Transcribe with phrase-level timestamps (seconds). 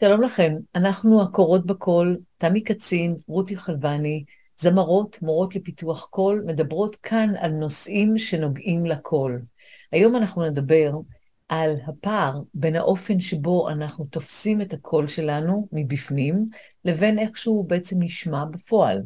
[0.00, 4.24] שלום לכם, אנחנו הקורות בקול, תמי קצין, רותי חלבני,
[4.60, 9.42] זמרות, מורות לפיתוח קול, מדברות כאן על נושאים שנוגעים לקול.
[9.92, 10.92] היום אנחנו נדבר
[11.48, 16.48] על הפער בין האופן שבו אנחנו תופסים את הקול שלנו מבפנים,
[16.84, 19.02] לבין איך שהוא בעצם נשמע בפועל.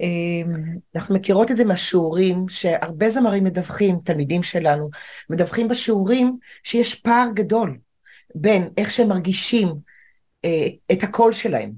[0.00, 4.90] אמ, אנחנו מכירות את זה מהשיעורים, שהרבה זמרים מדווחים, תלמידים שלנו,
[5.30, 7.78] מדווחים בשיעורים שיש פער גדול
[8.34, 9.74] בין איך שהם מרגישים
[10.44, 11.72] אה, את הקול שלהם.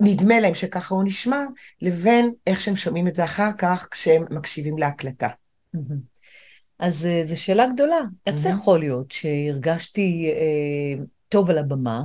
[0.00, 1.44] נדמה להם שככה הוא נשמע,
[1.82, 5.28] לבין איך שהם שומעים את זה אחר כך כשהם מקשיבים להקלטה.
[6.78, 12.02] אז אה, זו שאלה גדולה, איך זה יכול להיות שהרגשתי אה, טוב על הבמה,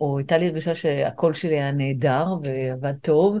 [0.00, 3.38] או הייתה לי הרגשה שהקול שלי היה נהדר ועבד טוב,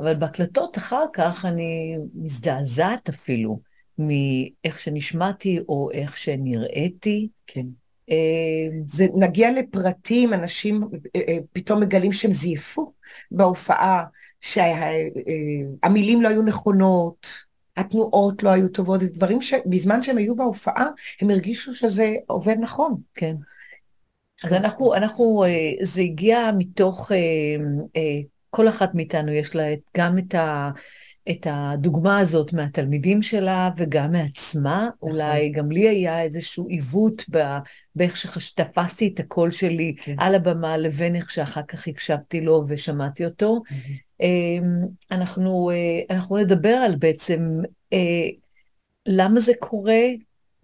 [0.00, 3.60] אבל בהקלטות אחר כך אני מזדעזעת אפילו
[3.98, 7.28] מאיך שנשמעתי או איך שנראיתי.
[7.46, 7.66] כן.
[8.10, 10.82] אה, זה נגיע לפרטים, אנשים
[11.16, 12.92] אה, אה, פתאום מגלים שהם זייפו
[13.30, 14.04] בהופעה,
[14.40, 17.28] שהמילים לא היו נכונות,
[17.76, 20.86] התנועות לא היו טובות, זה דברים שבזמן שהם היו בהופעה,
[21.20, 22.94] הם הרגישו שזה עובד נכון.
[23.14, 23.36] כן.
[24.44, 25.44] אז אנחנו, אנחנו,
[25.82, 27.12] זה הגיע מתוך,
[28.50, 29.64] כל אחת מאיתנו יש לה
[29.96, 30.70] גם את ה...
[31.30, 34.88] את הדוגמה הזאת מהתלמידים שלה וגם מעצמה.
[34.96, 35.10] נכון.
[35.10, 37.24] אולי גם לי היה איזשהו עיוות
[37.94, 40.14] באיך שתפסתי את הקול שלי כן.
[40.18, 43.62] על הבמה לבין איך שאחר כך הקשבתי לו ושמעתי אותו.
[43.68, 44.24] Mm-hmm.
[45.10, 47.60] אנחנו, אה, אנחנו נדבר על בעצם
[47.92, 48.28] אה,
[49.06, 50.02] למה זה קורה,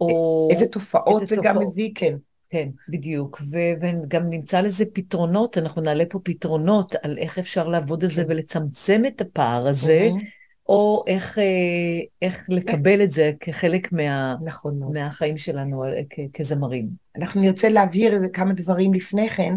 [0.01, 0.47] או...
[0.51, 2.15] איזה תופעות זה גם מביא, כן.
[2.49, 8.03] כן, בדיוק, ו- וגם נמצא לזה פתרונות, אנחנו נעלה פה פתרונות על איך אפשר לעבוד
[8.03, 8.31] על זה כן.
[8.31, 10.34] ולצמצם את הפער הזה, mm-hmm.
[10.69, 11.43] או איך, אה,
[12.21, 16.87] איך לקבל את זה כחלק מה, נכון מהחיים שלנו אה, כ- כזמרים.
[17.15, 19.53] אנחנו נרצה להבהיר כמה דברים לפני כן.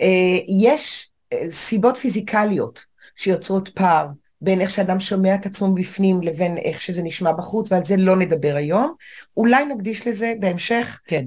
[0.00, 1.10] אה, יש
[1.50, 2.84] סיבות פיזיקליות
[3.16, 4.06] שיוצרות פער
[4.40, 8.16] בין איך שאדם שומע את עצמו בפנים לבין איך שזה נשמע בחוץ, ועל זה לא
[8.16, 8.94] נדבר היום.
[9.36, 11.24] אולי נקדיש לזה בהמשך, כן.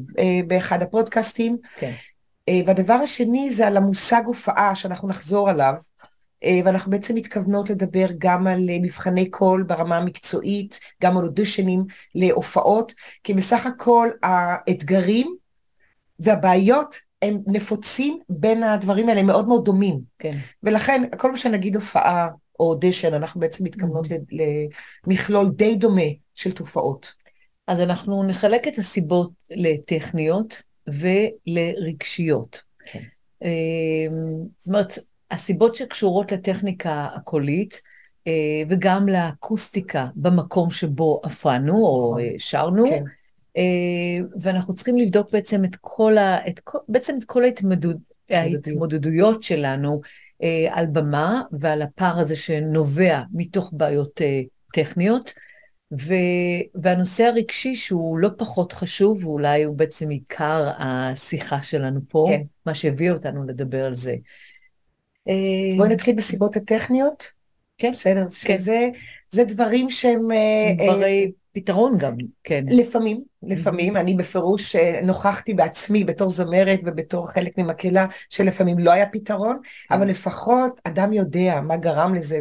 [0.47, 1.57] באחד הפודקאסטים.
[1.79, 1.91] כן.
[2.65, 5.73] והדבר השני זה על המושג הופעה, שאנחנו נחזור עליו.
[6.45, 11.85] אה, ואנחנו בעצם מתכוונות לדבר גם על אה, מבחני קול ברמה המקצועית, גם על אודישנים
[12.15, 15.35] להופעות, כי בסך הכל האתגרים
[16.19, 19.99] והבעיות הם נפוצים בין הדברים האלה, הם מאוד מאוד דומים.
[20.19, 20.37] כן.
[20.63, 22.27] ולכן כל מה שנגיד הופעה
[22.59, 24.35] או אודישן, אנחנו בעצם מתכוונות mm-hmm.
[25.07, 26.01] למכלול די דומה
[26.35, 27.13] של תופעות.
[27.67, 32.61] אז אנחנו נחלק את הסיבות לטכניות ולרגשיות.
[32.85, 33.03] כן.
[33.43, 34.07] אה,
[34.57, 34.99] זאת אומרת,
[35.31, 37.81] הסיבות שקשורות לטכניקה הקולית,
[38.27, 42.19] אה, וגם לאקוסטיקה במקום שבו הפרענו או נכון.
[42.21, 43.03] אה, שרנו, כן.
[43.57, 47.95] אה, ואנחנו צריכים לבדוק בעצם את כל, ה, את כל, בעצם את כל ההתמודד,
[48.29, 50.01] ההתמודדויות שלנו
[50.69, 54.21] על במה ועל הפער הזה שנובע מתוך בעיות
[54.73, 55.33] טכניות.
[56.01, 56.13] ו,
[56.75, 62.41] והנושא הרגשי שהוא לא פחות חשוב, ואולי הוא בעצם עיקר השיחה שלנו פה, כן.
[62.65, 64.15] מה שהביא אותנו לדבר על זה.
[65.27, 67.31] אז בואי נתחיל בסיבות הטכניות.
[67.77, 67.91] כן.
[67.91, 68.57] בסדר, כן.
[68.57, 68.89] שזה
[69.29, 70.31] זה דברים שהם...
[70.31, 72.65] אה, דברי פתרון גם, כן.
[72.67, 79.05] לפעמים, לפעמים, אני בפירוש אה, נוכחתי בעצמי בתור זמרת ובתור חלק ממקהלה שלפעמים לא היה
[79.05, 79.95] פתרון, כן.
[79.95, 82.39] אבל לפחות אדם יודע מה גרם לזה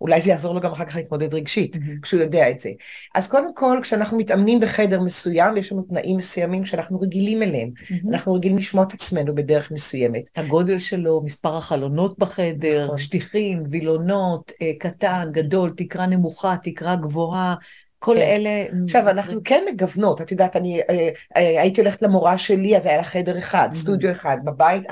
[0.00, 2.70] ואולי זה יעזור לו גם אחר כך להתמודד רגשית, כשהוא יודע את זה.
[3.14, 7.70] אז קודם כל, כשאנחנו מתאמנים בחדר מסוים, יש לנו תנאים מסוימים שאנחנו רגילים אליהם,
[8.10, 10.22] אנחנו רגילים לשמוע את עצמנו בדרך מסוימת.
[10.36, 12.98] הגודל שלו, מספר החלונות בחדר, נכון.
[12.98, 17.54] שטיחים, וילונות, אה, קטן, גדול, תקרה נמוכה, תקרה גבוהה.
[17.98, 18.20] כל כן.
[18.20, 18.64] אלה...
[18.84, 22.96] עכשיו, אנחנו כן מגוונות, את יודעת, אני אה, אה, הייתי הולכת למורה שלי, אז היה
[22.96, 23.76] לה חדר אחד, mm-hmm.
[23.76, 24.82] סטודיו אחד, בבית,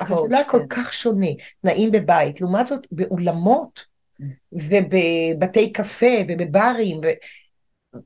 [0.00, 0.66] אבל זה לא היה כל כן.
[0.68, 1.26] כך שונה,
[1.62, 2.40] תנאים בבית.
[2.40, 3.86] לעומת זאת, באולמות
[4.20, 4.24] mm-hmm.
[4.52, 7.00] ובבתי קפה ובברים,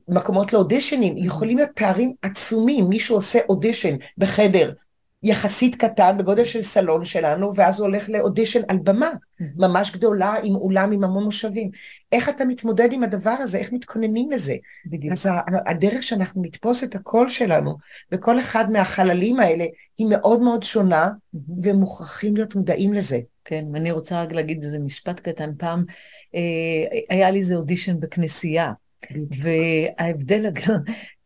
[0.07, 1.25] מקומות לאודישנים, mm-hmm.
[1.25, 4.73] יכולים להיות פערים עצומים, מישהו עושה אודישן בחדר
[5.23, 9.09] יחסית קטן בגודל של סלון שלנו, ואז הוא הולך לאודישן על במה.
[9.55, 11.71] ממש גדולה עם אולם עם המון מושבים.
[12.11, 13.57] איך אתה מתמודד עם הדבר הזה?
[13.57, 14.55] איך מתכוננים לזה?
[14.85, 15.11] בדיוק.
[15.13, 15.27] אז
[15.65, 17.77] הדרך שאנחנו נתפוס את הקול שלנו
[18.11, 19.65] בכל אחד מהחללים האלה
[19.97, 21.09] היא מאוד מאוד שונה.
[21.63, 23.19] ומוכרחים להיות מודעים לזה.
[23.45, 25.51] כן, ואני רוצה רק להגיד איזה משפט קטן.
[25.57, 25.85] פעם
[26.35, 28.71] אה, היה לי איזה אודישן בכנסייה.
[29.41, 30.45] וההבדל,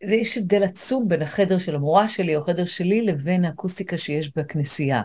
[0.02, 5.02] יש הבדל עצום בין החדר של המורה שלי או החדר שלי לבין האקוסטיקה שיש בכנסייה.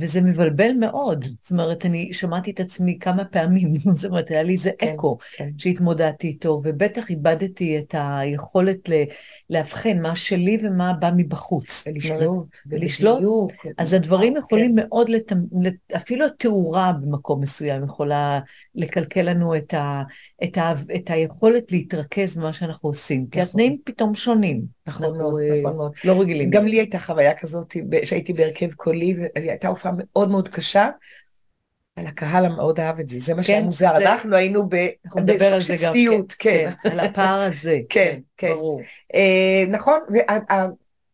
[0.00, 1.24] וזה מבלבל מאוד.
[1.40, 5.18] זאת אומרת, אני שמעתי את עצמי כמה פעמים, זאת אומרת, היה לי איזה כן, אקו
[5.36, 5.50] כן.
[5.58, 9.04] שהתמודדתי איתו, ובטח איבדתי את היכולת ל-
[9.50, 11.84] לאבחן מה שלי ומה בא מבחוץ.
[11.86, 12.56] ולשלוט.
[12.66, 13.52] ולשלוט.
[13.78, 14.40] אז הדברים כן.
[14.40, 14.82] יכולים כן.
[14.82, 15.32] מאוד, לת...
[15.96, 18.40] אפילו התאורה במקום מסוים יכולה
[18.74, 20.02] לקלקל לנו את, ה...
[20.44, 20.72] את, ה...
[20.94, 23.30] את היכולת להתרכז במה שאנחנו עושים, נכון.
[23.30, 24.77] כי התנאים פתאום שונים.
[24.88, 25.92] נכון מאוד, אה, נכון מאוד.
[26.04, 26.50] לא רגילים.
[26.50, 30.88] גם לי הייתה חוויה כזאת, שהייתי בהרכב קולי, והייתה הופעה מאוד מאוד קשה,
[31.98, 34.68] אבל הקהל מאוד אהב את זה, זה מה שהיה כן, מוזר, אנחנו היינו
[35.24, 36.70] בסוג של סיוט, כן.
[36.82, 36.90] כן.
[36.90, 37.78] על הפער הזה.
[37.88, 38.52] כן, כן.
[38.54, 38.80] ברור.
[39.14, 40.00] אה, נכון,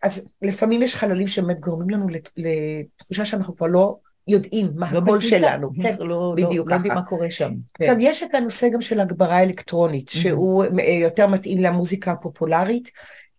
[0.03, 2.07] אז לפעמים יש חללים שבאמת גורמים לנו
[2.37, 3.97] לתחושה שאנחנו כבר לא
[4.29, 5.71] יודעים מה לא הקול שלנו.
[5.83, 6.71] כן, לא, בדיוק לא.
[6.71, 7.53] לא יודעים מה קורה שם.
[7.75, 7.85] כן.
[7.85, 12.91] עכשיו, יש את הנושא גם של הגברה אלקטרונית, שהוא אה, יותר מתאים למוזיקה הפופולרית.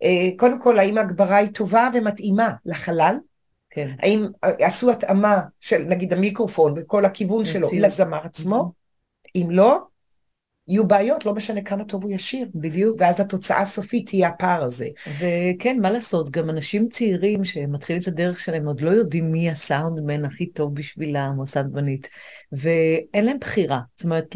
[0.04, 3.18] אה, קודם כל, האם ההגברה היא טובה ומתאימה לחלל?
[3.70, 3.90] כן.
[4.00, 8.72] האם אה, עשו התאמה של נגיד המיקרופון וכל הכיוון שלו לזמר עצמו?
[9.36, 9.80] אם לא,
[10.68, 12.48] יהיו בעיות, לא משנה כמה טוב הוא ישיר.
[12.56, 12.98] בדיוק.
[13.00, 14.88] ואז התוצאה הסופית תהיה הפער הזה.
[15.20, 20.26] וכן, מה לעשות, גם אנשים צעירים שמתחילים את הדרך שלהם עוד לא יודעים מי הסאונדמן
[20.26, 22.10] הכי טוב בשבילם, או סאונדמנית,
[22.52, 23.80] ואין להם בחירה.
[23.96, 24.36] זאת אומרת,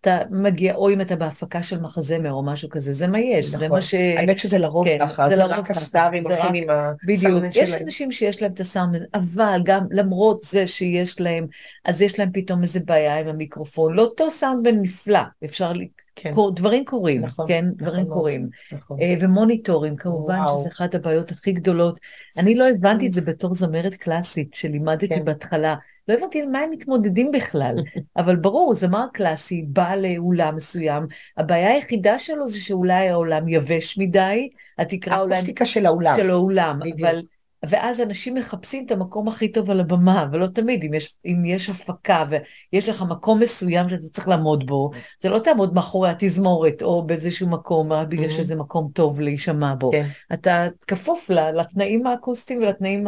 [0.00, 3.60] אתה מגיע, או אם אתה בהפקה של מחזמר או משהו כזה, זה מה יש, נכון.
[3.60, 3.94] זה מה ש...
[3.94, 7.66] האמת שזה לרוב כן, ככה, זה, זה רק הסטארים הולכים עם הסאונדמן שלהם.
[7.66, 11.46] יש אנשים שיש להם את הסאונדמן, אבל גם למרות זה שיש להם,
[11.84, 13.94] אז יש להם פתאום איזה בעיה עם המיקרופון.
[13.94, 15.20] לא אותו סאונדמן נפלא,
[15.56, 15.72] אפשר,
[16.16, 16.34] כן.
[16.34, 18.48] קור, דברים קורים, נכון, כן, נכון דברים נכון, קורים.
[18.72, 18.98] נכון.
[18.98, 20.58] Uh, ומוניטורים, כמובן וואו.
[20.58, 22.00] שזה אחת הבעיות הכי גדולות.
[22.38, 25.24] אני לא הבנתי את זה בתור זמרת קלאסית, שלימדתי כן.
[25.24, 25.74] בהתחלה.
[26.08, 27.74] לא הבנתי על מה הם מתמודדים בכלל,
[28.16, 31.06] אבל ברור, זמר קלאסי בא לאולם מסוים,
[31.36, 34.48] הבעיה היחידה שלו זה שאולי העולם יבש מדי,
[34.78, 35.34] התקרה אולי...
[35.34, 36.16] האקוסטיקה של האולם.
[36.20, 37.22] של האולם, אבל...
[37.68, 41.70] ואז אנשים מחפשים את המקום הכי טוב על הבמה, ולא תמיד, אם יש, אם יש
[41.70, 42.24] הפקה
[42.72, 44.90] ויש לך מקום מסוים שאתה צריך לעמוד בו,
[45.22, 48.32] זה לא תעמוד מאחורי התזמורת או באיזשהו מקום, רק בגלל mm-hmm.
[48.32, 49.90] שזה מקום טוב להישמע בו.
[49.92, 50.06] כן.
[50.32, 53.06] אתה כפוף לתנאים האקוסטיים ולתנאים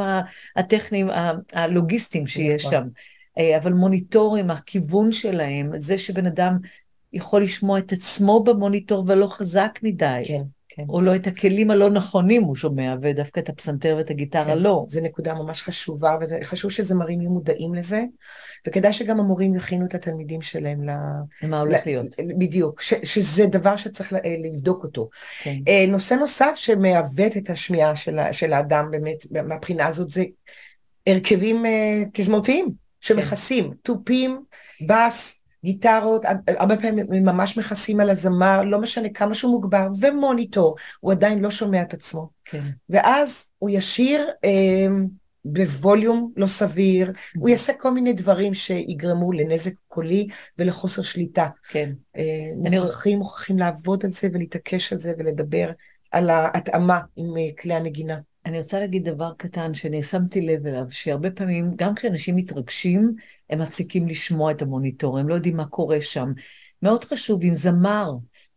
[0.56, 1.08] הטכניים,
[1.52, 2.72] הלוגיסטיים שיש נכון.
[2.72, 2.88] שם.
[3.38, 6.58] אה, אבל מוניטורים, הכיוון שלהם, זה שבן אדם
[7.12, 10.22] יכול לשמוע את עצמו במוניטור ולא חזק מדי.
[10.26, 10.42] כן.
[10.78, 10.84] כן.
[10.88, 14.58] או לא את הכלים הלא נכונים הוא שומע, ודווקא את הפסנתר ואת הגיטרה כן.
[14.58, 14.84] לא.
[14.88, 18.04] זו נקודה ממש חשובה, וחשוב שזמרים יהיו מודעים לזה,
[18.66, 20.90] וכדאי שגם המורים יכינו את התלמידים שלהם ל...
[21.42, 21.80] למה הולך ל...
[21.84, 22.06] להיות.
[22.38, 22.94] בדיוק, ש...
[23.02, 24.12] שזה דבר שצריך
[24.44, 25.08] לבדוק אותו.
[25.42, 25.56] כן.
[25.68, 30.24] אה, נושא נוסף שמעוות את השמיעה של, של האדם באמת, מהבחינה הזאת, זה
[31.06, 32.68] הרכבים אה, תזמורתיים
[33.00, 33.76] שמכסים, כן.
[33.82, 34.40] תופים,
[34.88, 40.76] בס, גיטרות, הרבה פעמים הם ממש מכסים על הזמר, לא משנה כמה שהוא מוגבר, ומוניטור,
[41.00, 42.28] הוא עדיין לא שומע את עצמו.
[42.44, 42.62] כן.
[42.90, 44.88] ואז הוא ישיר אה,
[45.44, 47.38] בווליום לא סביר, mm-hmm.
[47.40, 50.28] הוא יעשה כל מיני דברים שיגרמו לנזק קולי
[50.58, 51.48] ולחוסר שליטה.
[51.68, 51.92] כן.
[52.16, 52.22] אה,
[52.56, 55.70] מוכרחים, מוכרחים לעבוד על זה ולהתעקש על זה ולדבר
[56.10, 58.18] על ההתאמה עם אה, כלי הנגינה.
[58.48, 63.14] אני רוצה להגיד דבר קטן שאני שמתי לב אליו, שהרבה פעמים, גם כשאנשים מתרגשים,
[63.50, 66.32] הם מפסיקים לשמוע את המוניטור, הם לא יודעים מה קורה שם.
[66.82, 68.12] מאוד חשוב, אם זמר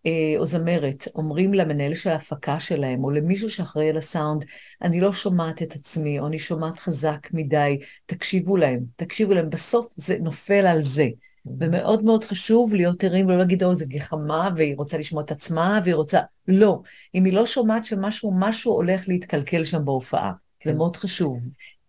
[0.05, 4.45] אה, או זמרת אומרים למנהל של ההפקה שלהם, או למישהו שאחראי על הסאונד,
[4.81, 9.85] אני לא שומעת את עצמי, או אני שומעת חזק מדי, תקשיבו להם, תקשיבו להם, בסוף
[9.95, 11.07] זה נופל על זה.
[11.45, 15.79] ומאוד מאוד חשוב להיות ערים ולא להגיד, או, זה גחמה, והיא רוצה לשמוע את עצמה,
[15.83, 16.19] והיא רוצה...
[16.47, 16.81] לא.
[17.15, 20.31] אם היא לא שומעת שמשהו, משהו הולך להתקלקל שם בהופעה.
[20.59, 20.69] כן.
[20.69, 21.39] זה מאוד חשוב.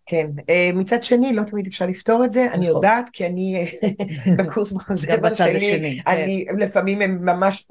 [0.05, 0.27] כן.
[0.49, 2.75] אה, מצד שני, לא תמיד אפשר לפתור את זה, אני נכון.
[2.75, 6.11] יודעת, כי אני אה, בקורס מחזמר שלי, כן.
[6.11, 7.67] אני, לפעמים הם ממש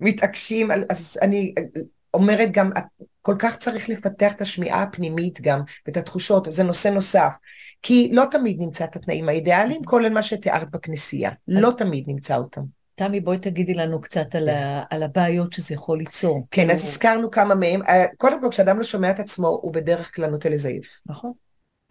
[0.00, 1.54] מתעקשים, אז אני
[2.14, 2.70] אומרת גם,
[3.22, 7.30] כל כך צריך לפתח את השמיעה הפנימית גם, ואת התחושות, זה נושא נוסף.
[7.84, 11.30] כי לא תמיד נמצא את התנאים האידיאליים, כולל מה שתיארת בכנסייה.
[11.48, 12.62] לא תמיד נמצא אותם.
[12.94, 16.46] תמי, בואי תגידי לנו קצת על, ה, על הבעיות שזה יכול ליצור.
[16.50, 17.82] כן, אז הזכרנו כמה מהם.
[17.82, 21.00] אה, קודם כל, כשאדם לא שומע את עצמו, הוא בדרך כלל נוטה לזייף.
[21.06, 21.32] נכון.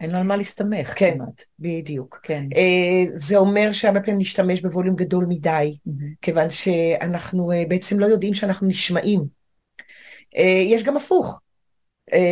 [0.00, 1.44] אין לו על מה להסתמך כן, כמעט.
[1.58, 2.20] בדיוק.
[2.22, 2.44] כן.
[2.52, 5.90] Uh, זה אומר שהרבה פעמים נשתמש בווליום גדול מדי, mm-hmm.
[6.22, 9.20] כיוון שאנחנו uh, בעצם לא יודעים שאנחנו נשמעים.
[10.34, 11.40] Uh, יש גם הפוך.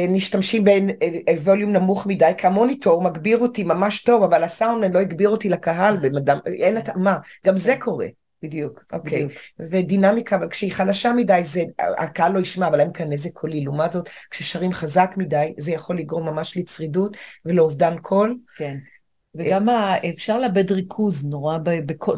[0.08, 5.48] משתמשים בווליום נמוך מדי, כי המוניטור מגביר אותי ממש טוב, אבל הסאונדמן לא הגביר אותי
[5.48, 8.06] לקהל, במדם, אין התאמה, גם זה קורה.
[8.42, 9.26] בדיוק, אוקיי.
[9.26, 9.62] Okay.
[9.70, 13.64] ודינמיקה, אבל כשהיא חלשה מדי, זה, הקהל לא ישמע, אבל אין כאן נזק קולי.
[13.64, 18.38] לעומת זאת, כששרים חזק מדי, זה יכול לגרום ממש לצרידות ולאובדן קול.
[18.56, 18.76] כן.
[19.34, 19.94] וגם ה...
[20.08, 22.16] אפשר לאבד ריכוז נורא בכל...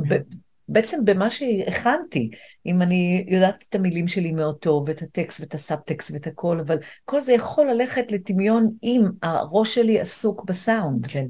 [0.68, 2.30] בעצם במה שהכנתי,
[2.66, 6.78] אם אני יודעת את המילים שלי מאוד טוב, ואת הטקסט ואת הסאבטקסט ואת הכל, אבל
[7.04, 11.06] כל זה יכול ללכת לטמיון אם הראש שלי עסוק בסאונד.
[11.06, 11.26] כן.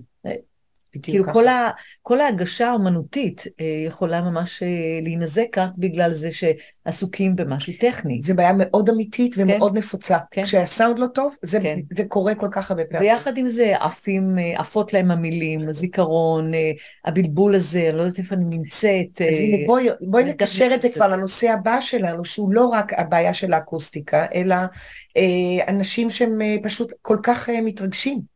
[1.02, 1.70] כאילו כל, ה,
[2.02, 4.68] כל ההגשה האומנותית אה, יכולה ממש אה,
[5.02, 8.18] להינזק כך בגלל זה שעסוקים במשהו טכני.
[8.22, 10.18] זה בעיה מאוד אמיתית ומאוד כן, נפוצה.
[10.30, 10.44] כן.
[10.44, 11.78] כשהסאונד לא טוב, זה, כן.
[11.92, 13.10] זה קורה כל כך הרבה פעמים.
[13.10, 16.70] ויחד עם זה עפים, אה, עפות להם המילים, הזיכרון, אה,
[17.04, 19.22] הבלבול הזה, אני לא יודעת איפה אני נמצאת.
[19.28, 22.92] אז הנה אה, בואי, בואי נקשר את זה כבר לנושא הבא שלנו, שהוא לא רק
[22.92, 24.56] הבעיה של האקוסטיקה, אלא
[25.16, 28.33] אה, אנשים שהם אה, פשוט כל כך אה, מתרגשים.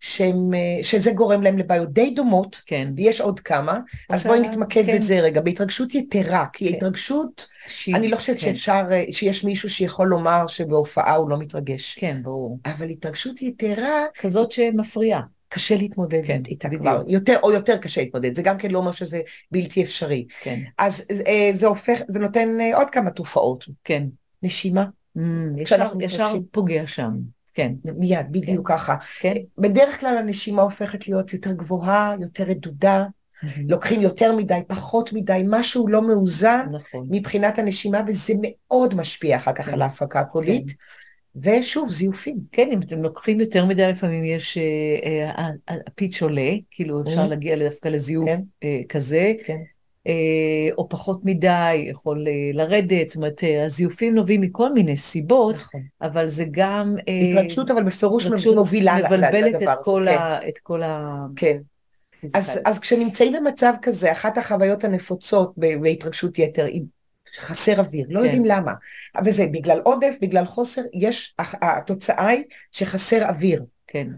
[0.00, 2.92] שהם, אה, שזה גורם להם לבעיות די דומות, כן.
[2.96, 3.78] ויש עוד כמה,
[4.10, 4.96] אז בואי נתמקד כן.
[4.96, 6.76] בזה רגע, בהתרגשות יתרה, כי כן.
[6.76, 7.88] התרגשות, ש...
[7.88, 8.54] אני לא חושבת כן.
[8.54, 11.98] שאפשר, אה, שיש מישהו שיכול לומר שבהופעה הוא לא מתרגש.
[11.98, 12.58] כן, ברור.
[12.66, 14.04] אבל התרגשות יתרה...
[14.18, 15.20] כזאת שמפריעה.
[15.48, 18.92] קשה להתמודד כן, איתה כבר, יותר או יותר קשה להתמודד, זה גם כן לא אומר
[18.92, 19.20] שזה
[19.50, 20.26] בלתי אפשרי.
[20.42, 20.60] כן.
[20.78, 23.64] אז אה, זה הופך, זה נותן עוד כמה תופעות.
[23.84, 24.04] כן.
[24.42, 24.84] נשימה.
[25.18, 25.20] Mm,
[25.56, 27.10] ישר, ישר פוגע שם.
[27.58, 27.72] כן.
[27.98, 28.76] מיד, בדיוק כן.
[28.76, 28.96] ככה.
[29.20, 29.34] כן.
[29.58, 33.04] בדרך כלל הנשימה הופכת להיות יותר גבוהה, יותר רדודה,
[33.68, 37.06] לוקחים יותר מדי, פחות מדי, משהו לא מאוזן נכון.
[37.10, 39.72] מבחינת הנשימה, וזה מאוד משפיע אחר כך כן.
[39.72, 40.66] על ההפקה הקולית.
[40.70, 40.74] כן.
[41.42, 42.36] ושוב, זיופים.
[42.52, 47.26] כן, אם אתם לוקחים יותר מדי, לפעמים יש, אה, אה, הפיץ' עולה, כאילו אפשר.
[47.26, 48.40] להגיע דווקא לזיוף כן.
[48.64, 49.32] אה, כזה.
[49.46, 49.58] כן.
[50.08, 55.54] אה, או פחות מדי, יכול אה, לרדת, זאת אומרת, אה, הזיופים נובעים מכל מיני סיבות,
[55.54, 55.80] נכון.
[56.02, 56.96] אבל זה גם...
[57.30, 59.28] התרגשות, אבל בפירוש מובילה לדבר הזה.
[59.28, 60.16] מבלבלת את כל כן.
[60.18, 60.48] ה...
[60.48, 61.26] את כל ה...
[61.36, 61.56] כן.
[62.34, 66.82] אז, אז כשנמצאים במצב כזה, אחת החוויות הנפוצות בהתרגשות יתר היא
[67.36, 68.24] חסר אוויר, לא כן.
[68.24, 68.72] יודעים למה.
[69.24, 73.64] וזה בגלל עודף, בגלל חוסר, יש, התוצאה היא שחסר אוויר.
[73.86, 74.08] כן.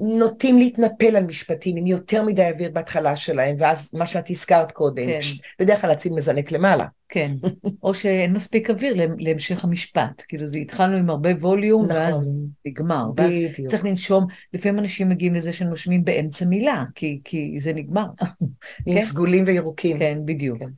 [0.00, 5.06] נוטים להתנפל על משפטים עם יותר מדי אוויר בהתחלה שלהם, ואז מה שאת הזכרת קודם,
[5.06, 5.18] כן.
[5.58, 6.86] בדרך כלל הציל מזנק למעלה.
[7.08, 7.32] כן,
[7.82, 11.96] או שאין מספיק אוויר להמשך המשפט, כאילו זה התחלנו עם הרבה ווליום, נכון.
[11.96, 12.24] ואז
[12.66, 13.70] נגמר, ואז בדיוק.
[13.70, 18.06] צריך לנשום, לפעמים אנשים מגיעים לזה שנושמים באמצע מילה, כי, כי זה נגמר.
[18.86, 19.02] עם כן?
[19.02, 19.98] סגולים וירוקים.
[19.98, 20.58] כן, בדיוק.
[20.58, 20.68] כן,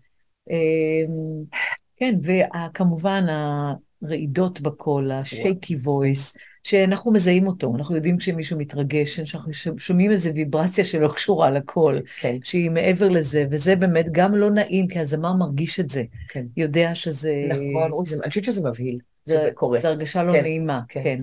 [0.50, 1.44] אמ,
[1.96, 3.26] כן וכמובן
[4.02, 10.84] הרעידות בקול, השייטי וויס, שאנחנו מזהים אותו, אנחנו יודעים כשמישהו מתרגש, שאנחנו שומעים איזו ויברציה
[10.84, 12.36] שלא קשורה לקול, כן.
[12.44, 16.44] שהיא מעבר לזה, וזה באמת גם לא נעים, כי הזמר מרגיש את זה, כן.
[16.56, 17.34] יודע שזה...
[17.48, 18.98] נכון, אני חושבת שזה מבהיל.
[19.24, 19.78] זה קורה.
[19.78, 21.02] זו הרגשה לא כן, נעימה, כן.
[21.02, 21.18] כן.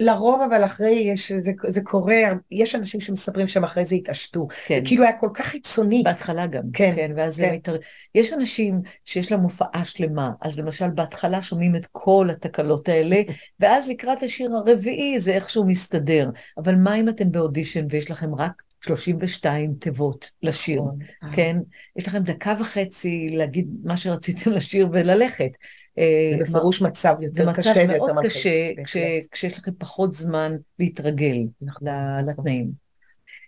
[0.00, 4.48] לרוב אבל אחרי, יש, זה, זה קורה, יש אנשים שמספרים שהם אחרי זה התעשתו.
[4.66, 4.74] כן.
[4.74, 6.02] זה כאילו היה כל כך חיצוני.
[6.04, 6.62] בהתחלה גם.
[6.72, 6.92] כן.
[6.96, 7.48] כן ואז כן.
[7.48, 7.76] זה מתר...
[8.14, 13.22] יש אנשים שיש להם הופעה שלמה, אז למשל בהתחלה שומעים את כל התקלות האלה,
[13.60, 16.30] ואז לקראת השיר הרביעי זה איכשהו מסתדר.
[16.58, 21.36] אבל מה אם אתם באודישן ויש לכם רק 32 תיבות לשיר, נכון.
[21.36, 21.56] כן?
[21.96, 25.50] יש לכם דקה וחצי להגיד מה שרציתם לשיר וללכת.
[25.98, 27.74] אה, זה בפירוש מצב יותר קשה.
[27.74, 28.96] זה מצב מאוד קשה כש,
[29.30, 32.28] כשיש לכם פחות זמן להתרגל נכון, נכון.
[32.28, 32.70] לתנאים.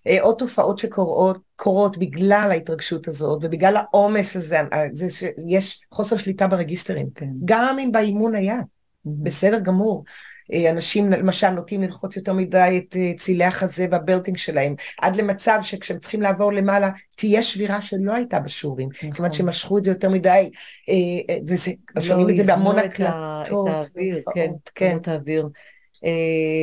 [0.06, 6.46] אה, עוד תופעות שקורות בגלל ההתרגשות הזאת ובגלל העומס הזה, אה, זה שיש חוסר שליטה
[6.46, 7.08] ברגיסטרים.
[7.14, 7.30] כן.
[7.44, 8.58] גם אם באימון היה,
[9.04, 10.04] בסדר גמור.
[10.52, 15.58] אה, אנשים למשל נוטים ללחוץ יותר מדי את אה, צילי החזה והברטינג שלהם, עד למצב
[15.62, 19.12] שכשהם צריכים לעבור למעלה תהיה שבירה שלא הייתה בשיעורים, נכון.
[19.12, 20.50] כיוון שמשכו את זה יותר מדי,
[20.88, 25.48] אה, וזה, לא שומעים את זה בהמון הקלטות, את האוויר, כן, כן, האוויר.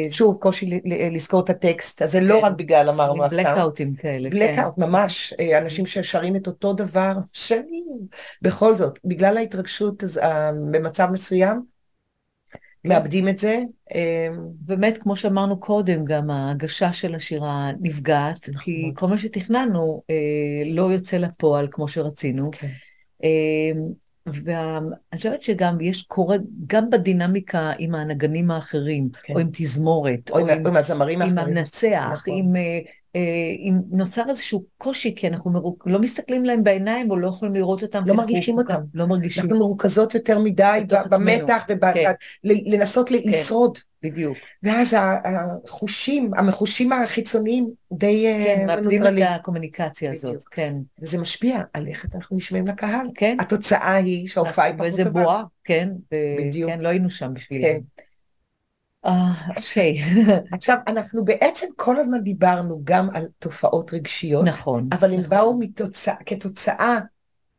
[0.09, 2.45] שוב, קושי לזכור את הטקסט, אז זה לא כן.
[2.45, 3.47] רק בגלל אמרנו הסאונד.
[3.47, 4.39] בלקאוטים כאלה, כן.
[4.39, 7.81] בלקאוט, ממש, אנשים ששרים את אותו דבר שנים.
[8.41, 10.03] בכל זאת, בגלל ההתרגשות
[10.71, 11.70] במצב מסוים,
[12.85, 13.59] מאבדים את זה.
[13.95, 14.00] אמ,
[14.59, 18.61] באמת, כמו שאמרנו קודם, גם ההגשה של השירה נפגעת, נכון.
[18.61, 20.15] כי כל מה שתכננו אה,
[20.65, 22.50] לא יוצא לפועל כמו שרצינו.
[22.51, 22.67] כן.
[23.23, 29.33] אמ, ואני חושבת שגם יש קורה, גם בדינמיקה עם הנגנים האחרים, כן.
[29.33, 31.38] או עם תזמורת, או, או עם, עם הזמרים האחרים.
[31.39, 32.33] עם המנצח, נכון.
[32.38, 32.55] עם...
[32.55, 32.79] אה,
[33.59, 35.83] אם נוצר איזשהו קושי, כי אנחנו מרוק...
[35.87, 38.03] לא מסתכלים להם בעיניים או לא יכולים לראות אותם.
[38.05, 38.81] לא מרגישים אותם.
[38.93, 39.43] לא מרגישים.
[39.43, 41.65] אנחנו מרוכזות יותר מדי במתח
[42.43, 43.15] ולנסות כן.
[43.25, 43.77] לשרוד.
[44.03, 44.37] בדיוק.
[44.63, 50.49] ואז החושים, המחושים החיצוניים די אה, כן, מאבדים את הקומוניקציה הזאת, בדיוק.
[50.51, 50.75] כן.
[51.01, 53.07] וזה משפיע על איך אנחנו נשמעים לקהל.
[53.15, 53.37] כן.
[53.39, 55.01] התוצאה היא שההופעה היא פחות טובה.
[55.01, 55.89] וזה בועה, כן.
[56.39, 56.71] בדיוק.
[56.71, 57.79] כן, לא היינו שם בשבילם.
[59.05, 59.98] אה, אוקיי.
[60.51, 64.46] עכשיו, אנחנו בעצם כל הזמן דיברנו גם על תופעות רגשיות.
[64.46, 64.88] נכון.
[64.91, 65.38] אבל הם נכון.
[65.38, 65.60] באו
[66.25, 67.00] כתוצאה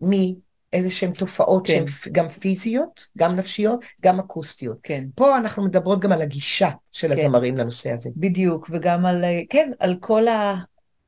[0.00, 1.84] מאיזה שהן תופעות כן.
[1.86, 4.78] שהן גם פיזיות, גם נפשיות, גם אקוסטיות.
[4.82, 5.04] כן.
[5.14, 7.20] פה אנחנו מדברות גם על הגישה של כן.
[7.26, 8.10] הזמרים לנושא הזה.
[8.16, 10.54] בדיוק, וגם על, אה, כן, על כל ה...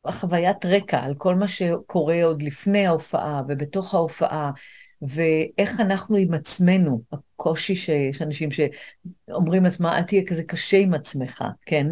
[0.05, 4.51] החוויית רקע, על כל מה שקורה עוד לפני ההופעה ובתוך ההופעה.
[5.09, 11.45] ואיך אנחנו עם עצמנו, הקושי שיש אנשים שאומרים לעצמם, אל תהיה כזה קשה עם עצמך,
[11.67, 11.87] כן?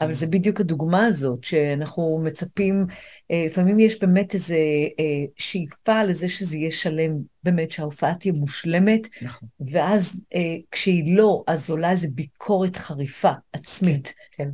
[0.00, 2.86] אבל זה בדיוק הדוגמה הזאת, שאנחנו מצפים,
[3.30, 4.54] אה, לפעמים יש באמת איזו
[5.00, 9.48] אה, שאיפה לזה שזה יהיה שלם, באמת שההופעה תהיה מושלמת, נכון.
[9.70, 14.14] ואז אה, כשהיא לא, אז עולה איזו ביקורת חריפה, עצמית.
[14.32, 14.50] כן, כן.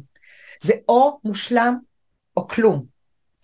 [0.62, 1.76] זה או מושלם
[2.36, 2.93] או כלום.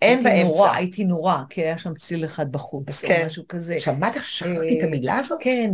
[0.01, 0.43] אין באמצע.
[0.43, 3.21] נורא, הייתי נורא, כי היה שם צליל אחד בחוץ, כן.
[3.21, 3.79] או משהו כזה.
[3.79, 5.39] שמעת איך שכחתי את המילה הזאת?
[5.41, 5.71] כן,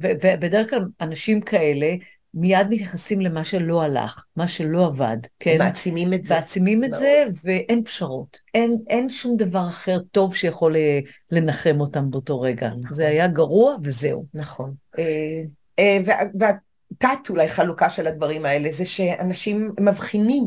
[0.00, 1.94] ובדרך כלל אנשים כאלה,
[2.34, 5.58] מיד מתייחסים למה שלא הלך, מה שלא עבד, כן?
[5.58, 6.34] מעצימים את זה.
[6.34, 8.38] מעצימים את זה, ואין פשרות.
[8.54, 10.98] אין, אין שום דבר אחר טוב שיכול אה,
[11.30, 12.68] לנחם אותם באותו רגע.
[12.68, 12.94] נכון.
[12.94, 14.24] זה היה גרוע וזהו.
[14.34, 14.74] נכון.
[14.98, 15.42] אה,
[15.78, 15.98] אה,
[16.38, 20.46] והתת אולי חלוקה של הדברים האלה, זה שאנשים מבחינים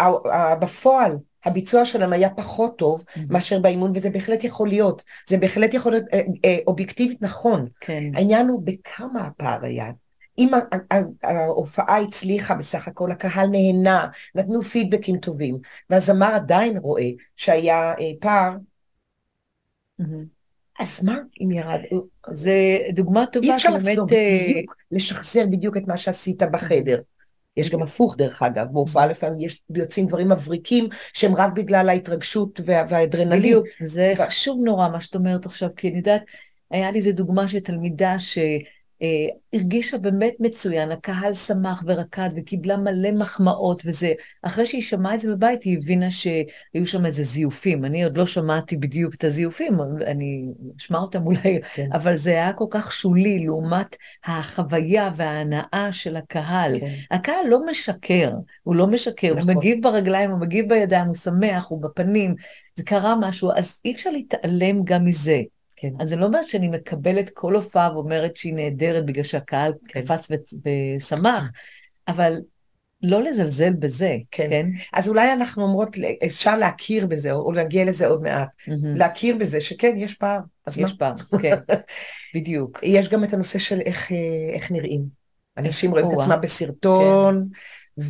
[0.00, 3.04] שבפועל הביצוע שלהם היה פחות טוב.
[3.28, 5.02] מאשר באימון, וזה בהחלט יכול להיות.
[5.26, 7.68] זה בהחלט יכול להיות אה, אה, אובייקטיבית נכון.
[7.80, 8.04] כן.
[8.14, 9.90] העניין הוא בכמה הפער היה.
[10.38, 10.50] אם
[11.22, 15.58] ההופעה הצליחה בסך הכל, הקהל נהנה, נתנו פידבקים טובים,
[15.90, 18.56] והזמר עדיין רואה שהיה אה, פער,
[20.78, 21.80] אז מה אם ירד?
[22.32, 27.00] זה דוגמה טובה, אי אפשר לעשות אה, בדיוק, לשחזר בדיוק את מה שעשית בחדר.
[27.56, 32.60] יש גם הפוך דרך אגב, בהופעה לפעמים יש, יוצאים דברים מבריקים שהם רק בגלל ההתרגשות
[32.64, 33.38] והאדרנלין.
[33.38, 36.22] בדיוק, זה חשוב נורא מה שאת אומרת עכשיו, כי אני יודעת,
[36.70, 38.38] היה לי איזה דוגמה של תלמידה ש...
[39.04, 44.12] אה, הרגישה באמת מצוין, הקהל שמח ורקד וקיבלה מלא מחמאות וזה.
[44.42, 47.84] אחרי שהיא שמעה את זה בבית, היא הבינה שהיו שם איזה זיופים.
[47.84, 50.44] אני עוד לא שמעתי בדיוק את הזיופים, אני
[50.78, 51.88] אשמע אותם אולי, כן.
[51.92, 56.80] אבל זה היה כל כך שולי לעומת החוויה וההנאה של הקהל.
[56.80, 56.94] כן.
[57.10, 58.30] הקהל לא משקר,
[58.62, 59.50] הוא לא משקר, נכון.
[59.50, 62.34] הוא מגיב ברגליים, הוא מגיב בידיים, הוא שמח, הוא בפנים,
[62.76, 65.42] זה קרה משהו, אז אי אפשר להתעלם גם מזה.
[65.90, 66.02] כן.
[66.02, 70.00] אז אני לא אומרת שאני מקבלת כל הופעה ואומרת שהיא נהדרת בגלל שהקהל כן.
[70.00, 70.28] קפץ
[70.64, 71.50] ושמח,
[72.08, 72.40] אבל
[73.02, 74.50] לא לזלזל בזה, כן.
[74.50, 74.66] כן?
[74.92, 78.70] אז אולי אנחנו אומרות, אפשר להכיר בזה, או להגיע לזה עוד מעט, mm-hmm.
[78.96, 80.40] להכיר בזה שכן, יש פער.
[80.66, 80.96] אז יש מה?
[80.98, 81.56] פער, כן,
[82.34, 82.78] בדיוק.
[82.82, 84.12] יש גם את הנושא של איך,
[84.52, 85.24] איך נראים.
[85.56, 87.48] אנשים רואים את עצמם בסרטון,
[87.96, 88.04] כן.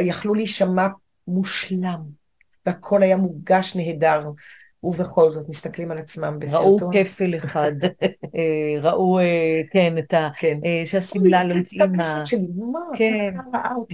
[0.00, 0.86] ויכלו להישמע
[1.28, 2.00] מושלם,
[2.66, 4.22] והכל היה מוגש נהדר.
[4.84, 6.78] ובכל זאת מסתכלים על עצמם בסרטון.
[6.80, 7.72] ראו כפל אחד,
[8.36, 10.28] אה, ראו, אה, כן, את ה...
[10.38, 10.58] כן.
[10.64, 12.22] אה, שהשמלה לא התאימה.
[12.94, 13.34] כן,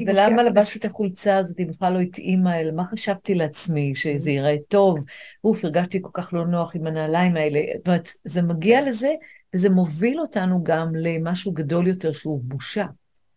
[0.07, 4.57] ולמה לבשתי את החולצה הזאת, היא בכלל לא התאימה, אלא מה חשבתי לעצמי, שזה ייראה
[4.68, 4.98] טוב.
[5.44, 7.61] אוף, הרגשתי כל כך לא נוח עם הנעליים האלה.
[7.77, 8.88] זאת אומרת, זה מגיע כן.
[8.88, 9.12] לזה,
[9.55, 12.87] וזה מוביל אותנו גם למשהו גדול יותר, שהוא בושה.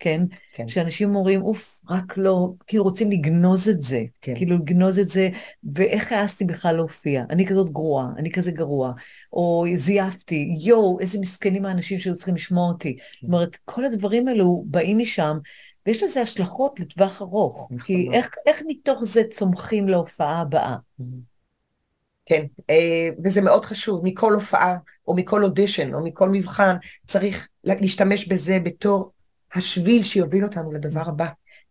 [0.01, 0.21] כן?
[0.53, 0.67] כן.
[0.67, 4.35] שאנשים אומרים, אוף, רק לא, כאילו רוצים לגנוז את זה, כן.
[4.35, 5.29] כאילו לגנוז את זה,
[5.75, 7.23] ואיך העזתי בכלל להופיע?
[7.29, 8.93] אני כזאת גרועה, אני כזה גרוע,
[9.33, 12.97] או זייפתי, יואו, איזה מסכנים האנשים שהיו צריכים לשמוע אותי.
[12.97, 13.03] כן.
[13.21, 15.37] זאת אומרת, כל הדברים האלו באים משם,
[15.85, 17.85] ויש לזה השלכות לטווח ארוך, נכון.
[17.85, 20.75] כי איך, איך מתוך זה צומחים להופעה הבאה?
[22.25, 26.75] כן, אה, וזה מאוד חשוב, מכל הופעה, או מכל אודישן, או מכל מבחן,
[27.07, 29.11] צריך להשתמש בזה בתור
[29.55, 31.25] השביל שיוביל אותנו לדבר הבא.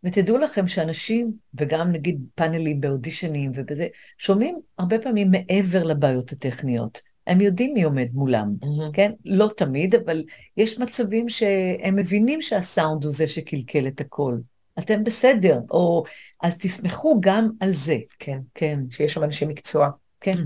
[0.05, 3.87] ותדעו לכם שאנשים, וגם נגיד פאנלים באודישנים ובזה,
[4.19, 7.01] שומעים הרבה פעמים מעבר לבעיות הטכניות.
[7.27, 8.93] הם יודעים מי עומד מולם, mm-hmm.
[8.93, 9.13] כן?
[9.25, 10.25] לא תמיד, אבל
[10.57, 14.39] יש מצבים שהם מבינים שהסאונד הוא זה שקלקל את הכל.
[14.79, 16.05] אתם בסדר, או...
[16.43, 17.97] אז תסמכו גם על זה.
[18.19, 18.81] כן, כן.
[18.91, 19.89] שיש שם אנשי מקצוע.
[20.21, 20.39] כן.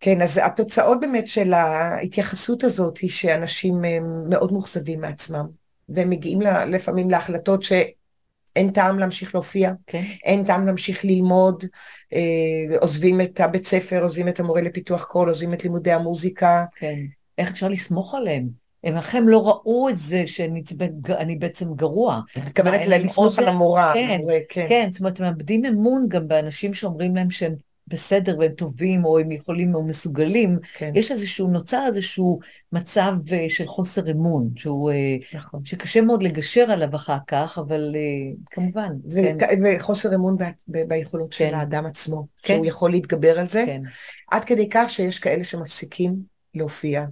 [0.00, 3.98] כן, אז התוצאות באמת של ההתייחסות הזאת היא שאנשים אה,
[4.28, 5.59] מאוד מאוכזבים מעצמם.
[5.90, 9.74] והם מגיעים לפעמים להחלטות שאין טעם להמשיך להופיע, okay.
[9.86, 10.02] כן.
[10.24, 11.64] אין טעם להמשיך ללמוד,
[12.12, 16.64] אה, עוזבים את הבית ספר, עוזבים את המורה לפיתוח קול, עוזבים את לימודי המוזיקה.
[16.76, 16.98] כן,
[17.38, 18.60] איך אפשר לסמוך עליהם?
[18.84, 22.20] הם לכם לא ראו את זה שאני בעצם גרוע.
[22.36, 23.92] אני מתכוונת לסמוך על המורה.
[23.94, 27.54] כן, כן, כן, זאת אומרת, מאבדים אמון גם באנשים שאומרים להם שהם
[27.90, 30.92] בסדר והם טובים, או הם יכולים או מסוגלים, כן.
[30.94, 32.38] יש איזשהו, נוצר איזשהו
[32.72, 35.64] מצב אה, של חוסר אמון, שהוא, אה, נכון.
[35.64, 38.92] שקשה מאוד לגשר עליו אחר כך, אבל אה, כמובן.
[39.10, 39.60] ו- כן.
[39.64, 41.48] וחוסר אמון ב- ב- ביכולות כן.
[41.48, 42.54] של האדם עצמו, כן.
[42.54, 43.82] שהוא יכול להתגבר על זה, כן.
[44.30, 46.16] עד כדי כך שיש כאלה שמפסיקים
[46.54, 47.04] להופיע,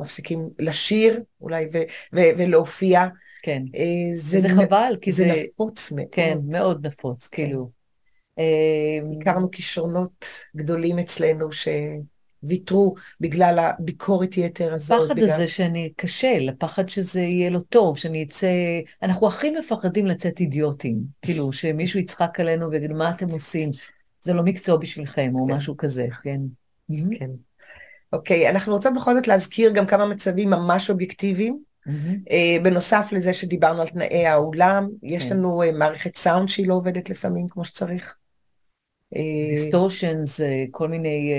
[0.00, 1.82] מפסיקים לשיר אולי ו-
[2.14, 3.06] ו- ולהופיע.
[3.42, 3.62] כן,
[4.12, 5.24] זה, זה חבל, כי זה...
[5.24, 6.08] זה נפוץ מאוד.
[6.12, 7.44] כן, מאוד נפוץ, כן.
[7.44, 7.75] כאילו.
[8.38, 15.00] אמ, הכרנו כישרונות גדולים אצלנו שוויתרו בגלל הביקורת יתר הזאת.
[15.02, 15.30] הפחד בגלל...
[15.30, 18.48] הזה שאני אכשל, הפחד שזה יהיה לא טוב, שאני אצא...
[19.02, 20.98] אנחנו הכי מפחדים לצאת אידיוטים.
[21.22, 23.70] כאילו, שמישהו יצחק עלינו ויגיד, מה אתם עושים?
[24.20, 25.52] זה לא מקצוע בשבילכם, או כן.
[25.52, 26.40] משהו כזה, כן.
[27.18, 27.30] כן.
[28.12, 31.58] אוקיי, אנחנו רוצות בכל זאת להזכיר גם כמה מצבים ממש אובייקטיביים.
[31.88, 32.32] Mm-hmm.
[32.62, 35.36] בנוסף לזה שדיברנו על תנאי האולם, יש כן.
[35.36, 38.16] לנו מערכת סאונד שהיא לא עובדת לפעמים כמו שצריך.
[39.48, 40.40] דיסטורשנס,
[40.70, 41.34] כל מיני...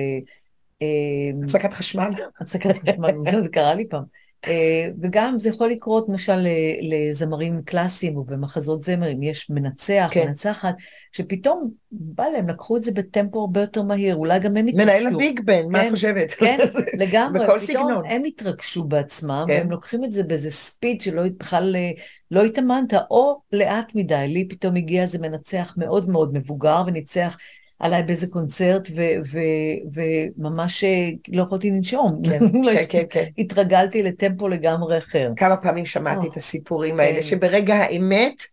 [1.44, 2.10] הפסקת חשמל.
[2.42, 3.12] הפסקת חשמל,
[3.44, 4.04] זה קרה לי פעם.
[4.48, 6.48] אה, וגם זה יכול לקרות למשל
[6.82, 10.28] לזמרים קלאסיים או במחזות זמר, אם יש מנצח, כן.
[10.28, 10.76] מנצחת,
[11.12, 14.86] שפתאום בא להם, לקחו את זה בטמפו הרבה יותר מהיר, אולי גם הם התרגשו.
[14.86, 16.32] מנהל הביג בן, כן, מה את חושבת?
[16.32, 16.58] כן,
[17.02, 18.06] לגמרי, פתאום סגנון.
[18.06, 19.54] הם התרגשו בעצמם, כן.
[19.54, 21.92] והם לוקחים את זה באיזה ספיד שלא בכלל אה,
[22.32, 27.38] לא התאמנת, או לאט מדי, לי פתאום הגיע איזה מנצח מאוד מאוד מבוגר וניצח
[27.80, 28.88] עליי באיזה קונצרט,
[29.94, 32.22] וממש אה, לא יכולתי לנשום.
[32.24, 33.26] כן, לא כן, כן, כן.
[33.38, 35.32] התרגלתי לטמפו לגמרי אחר.
[35.36, 37.24] כמה פעמים שמעתי את הסיפורים האלה, כן.
[37.24, 38.44] שברגע האמת,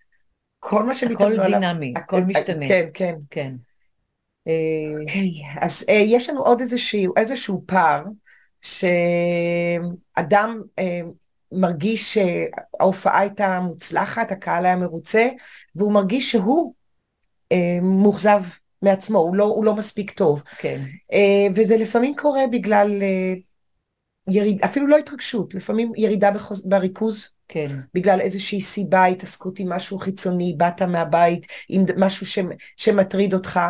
[0.60, 1.44] כל מה שמתאמנו עליו...
[1.44, 2.68] הכל דינמי, הכל אה, משתנה.
[2.68, 3.14] כן, כן.
[3.30, 3.52] כן.
[5.00, 6.62] אוקיי, אז אה, יש לנו עוד
[7.16, 8.04] איזשהו פער,
[8.60, 9.82] שאדם
[11.52, 15.28] מרגיש שההופעה הייתה מוצלחת, הקהל היה מרוצה,
[15.74, 16.74] והוא מרגיש שהוא
[17.82, 18.42] מאוכזב
[18.82, 20.42] מעצמו, הוא לא, הוא לא מספיק טוב.
[20.58, 20.82] כן.
[21.12, 21.16] Uh,
[21.54, 23.53] וזה לפעמים קורה בגלל uh,
[24.28, 27.28] יריד, אפילו לא התרגשות, לפעמים ירידה בחוז, בריכוז.
[27.48, 27.66] כן.
[27.94, 32.38] בגלל איזושהי סיבה, התעסקות עם משהו חיצוני, באת מהבית עם משהו ש,
[32.76, 33.60] שמטריד אותך,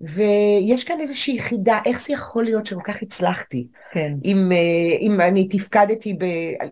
[0.00, 3.66] ויש כאן איזושהי יחידה, איך זה יכול להיות שכל כך הצלחתי?
[3.92, 4.14] כן.
[4.24, 6.24] אם, אה, אם אני תפקדתי ב...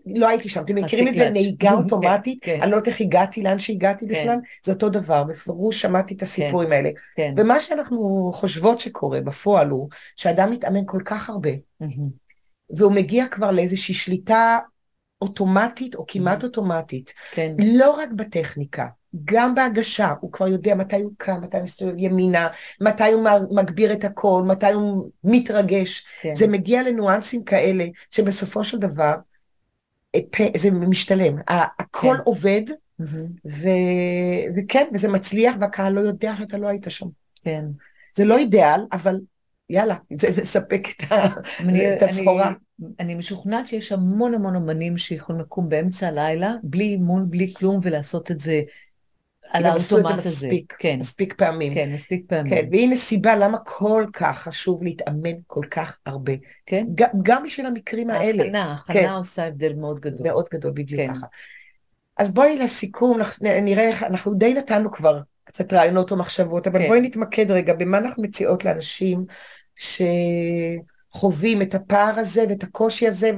[0.07, 2.63] לא הייתי שם, אתם מכירים את זה, נהיגה אוטומטית, כן, כן.
[2.63, 4.15] אני לא יודעת איך הגעתי לאן שהגעתי כן.
[4.15, 6.75] בכלל, זה אותו דבר, בפירוש שמעתי את הסיפורים כן.
[6.75, 6.91] האלה.
[7.17, 7.35] כן.
[7.37, 11.51] ומה שאנחנו חושבות שקורה בפועל הוא, שאדם מתאמן כל כך הרבה,
[12.77, 14.59] והוא מגיע כבר לאיזושהי שליטה
[15.23, 17.55] אוטומטית או כמעט אוטומטית, כן.
[17.59, 18.87] לא רק בטכניקה,
[19.25, 22.49] גם בהגשה, הוא כבר יודע מתי הוא קם, מתי הוא מסתובב ימינה,
[22.81, 26.07] מתי הוא מגביר את הקול, מתי הוא מתרגש.
[26.21, 26.35] כן.
[26.35, 29.15] זה מגיע לניואנסים כאלה, שבסופו של דבר,
[30.57, 31.37] זה משתלם.
[31.49, 32.23] הכל כן.
[32.25, 33.05] עובד, mm-hmm.
[33.47, 33.69] ו...
[34.57, 37.07] וכן, וזה מצליח, והקהל לא יודע שאתה לא היית שם.
[37.45, 37.65] כן.
[38.17, 39.17] זה לא אידיאל, אבל
[39.71, 40.89] יאללה, זה מספק
[41.97, 42.53] את הסחורה.
[43.01, 48.31] אני משוכנעת שיש המון המון אמנים שיכולים לקום באמצע הלילה, בלי אימון, בלי כלום, ולעשות
[48.31, 48.63] את זה
[49.51, 50.47] על האוטומט הזה.
[50.47, 50.97] מספיק, כן.
[50.99, 51.75] מספיק פעמים.
[51.75, 52.55] כן, מספיק פעמים.
[52.55, 56.33] כן, והנה סיבה למה כל כך חשוב להתאמן כל כך הרבה.
[56.67, 56.87] כן.
[56.95, 58.43] גם, גם בשביל המקרים האלה.
[58.43, 59.11] ההכנה, ההכנה כן.
[59.11, 60.27] עושה הבדל מאוד גדול.
[60.29, 61.15] מאוד גדול, בדיוק כן.
[61.15, 61.27] ככה.
[62.17, 63.19] אז בואי לסיכום,
[63.63, 66.87] נראה איך, אנחנו די נתנו כבר קצת רעיונות או מחשבות, אבל כן.
[66.87, 69.25] בואי נתמקד רגע במה אנחנו מציעות לאנשים
[69.81, 70.03] ש...
[71.13, 73.31] חווים את הפער הזה ואת הקושי הזה,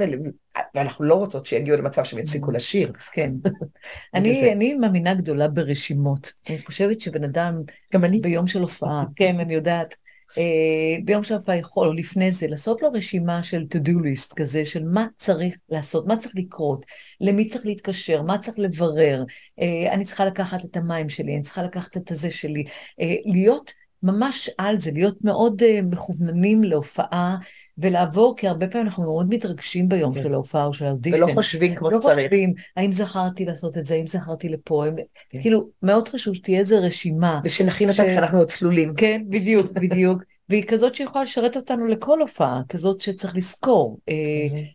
[0.75, 2.55] ואנחנו לא רוצות שיגיעו למצב שהם יפסיקו mm.
[2.55, 2.93] לשיר.
[3.13, 3.33] כן.
[4.15, 6.33] אני, אני מאמינה גדולה ברשימות.
[6.51, 7.63] אני חושבת שבן אדם,
[7.95, 9.95] גם אני, ביום של הופעה, כן, אני יודעת,
[10.39, 14.85] אה, ביום הופעה יכול, או לפני זה, לעשות לו רשימה של to-do list כזה, של
[14.85, 16.87] מה צריך לעשות, מה צריך לקרות,
[17.21, 19.25] למי צריך להתקשר, מה צריך לברר,
[19.61, 22.65] אה, אני צריכה לקחת את המים שלי, אני צריכה לקחת את הזה שלי,
[23.01, 27.37] אה, להיות ממש על זה, להיות מאוד uh, מכווננים להופעה
[27.79, 30.23] ולעבור, כי הרבה פעמים אנחנו מאוד מתרגשים ביום כן.
[30.23, 31.17] של ההופעה או של האודישן.
[31.17, 32.17] ולא חושבים כמו לא שצריך.
[32.17, 34.97] לא חושבים, האם זכרתי לעשות את זה, האם זכרתי לפה, הם...
[35.31, 35.41] כן.
[35.41, 37.41] כאילו, מאוד חשוב שתהיה איזה רשימה.
[37.45, 38.07] ושנכין אותה ש...
[38.07, 38.95] כשאנחנו עוד צלולים.
[38.95, 40.23] כן, בדיוק, בדיוק.
[40.49, 44.15] והיא כזאת שיכולה לשרת אותנו לכל הופעה, כזאת שצריך לזכור אה,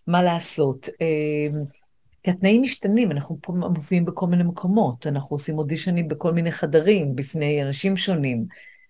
[0.07, 0.89] מה לעשות.
[1.01, 1.59] אה,
[2.23, 7.15] כי התנאים משתנים, אנחנו פה מופיעים בכל מיני מקומות, אנחנו עושים אודישנים בכל מיני חדרים,
[7.15, 8.45] בפני אנשים שונים.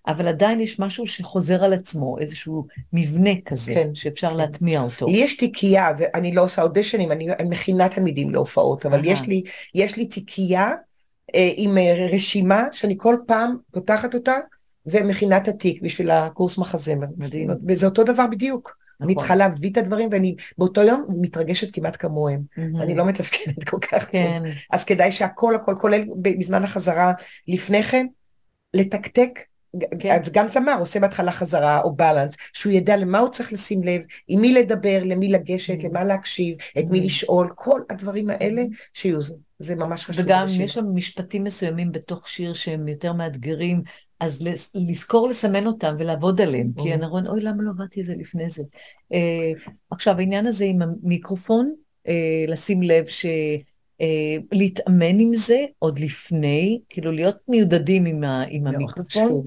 [0.08, 4.36] אבל עדיין יש משהו שחוזר על עצמו, איזשהו מבנה כזה, כן, שאפשר כן.
[4.36, 5.08] להטמיע אותו.
[5.08, 9.44] לי יש תיקייה, אני לא עושה אודישנים, אני, אני מכינה תלמידים להופעות, אבל יש לי,
[9.76, 10.72] יש לי תיקייה
[11.36, 14.36] אה, עם אה, רשימה שאני כל פעם פותחת אותה
[14.86, 17.08] ומכינה את התיק בשביל הקורס מחזמר.
[17.18, 17.50] מדהים.
[17.68, 18.78] וזה אותו דבר בדיוק.
[19.00, 19.08] נכון.
[19.08, 22.42] אני צריכה להביא את הדברים, ואני באותו יום מתרגשת כמעט כמוהם.
[22.42, 22.82] Mm-hmm.
[22.82, 24.42] אני לא מתפקדת כל כך כן.
[24.46, 24.54] טוב.
[24.72, 27.14] אז כדאי שהכל הכל, כולל בזמן החזרה
[27.48, 28.08] לפני כן,
[28.74, 29.40] לתקתק
[30.00, 30.10] כן.
[30.10, 34.02] אז גם זמר עושה בהתחלה חזרה או בלנס, שהוא ידע למה הוא צריך לשים לב,
[34.28, 35.88] עם מי לדבר, למי לגשת, mm.
[35.88, 37.04] למה להקשיב, את מי mm.
[37.04, 38.64] לשאול, כל הדברים האלה
[38.94, 39.20] שיהיו,
[39.60, 40.26] זה ממש חשוב.
[40.26, 40.62] וגם בשיר.
[40.62, 43.82] יש שם משפטים מסוימים בתוך שיר שהם יותר מאתגרים,
[44.20, 48.16] אז לזכור לסמן אותם ולעבוד עליהם, כי אני רואה, אוי, למה לא עבדתי את זה
[48.18, 48.64] לפני זה?
[49.14, 51.74] Uh, עכשיו, העניין הזה עם המיקרופון,
[52.08, 52.12] uh,
[52.48, 53.26] לשים לב ש...
[54.02, 59.44] Uh, להתאמן עם זה עוד לפני, כאילו להיות מיודדים עם, ה, עם המיקרופון,